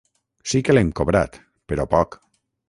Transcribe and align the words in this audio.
Sí 0.53 0.61
que 0.69 0.75
l'hem 0.75 0.89
cobrat, 1.01 1.37
però 1.73 1.87
poc. 1.93 2.19